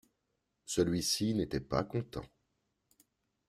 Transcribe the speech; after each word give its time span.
Celui-ci 0.65 1.35
n’était 1.35 1.59
pas 1.59 1.83
content. 1.83 2.25